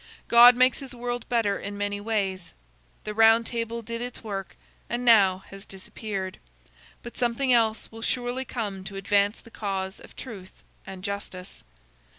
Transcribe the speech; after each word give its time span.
God 0.27 0.55
makes 0.55 0.79
his 0.79 0.95
world 0.95 1.29
better 1.29 1.59
in 1.59 1.77
many 1.77 2.01
ways. 2.01 2.53
The 3.03 3.13
Round 3.13 3.45
Table 3.45 3.83
did 3.83 4.01
its 4.01 4.23
work 4.23 4.57
and 4.89 5.05
now 5.05 5.43
has 5.51 5.63
disappeared; 5.63 6.39
but 7.03 7.19
something 7.19 7.53
else 7.53 7.91
will 7.91 8.01
surely 8.01 8.43
come 8.43 8.83
to 8.85 8.95
advance 8.95 9.39
the 9.39 9.51
cause 9.51 9.99
of 9.99 10.15
truth 10.15 10.63
and 10.87 11.03
justice. 11.03 11.63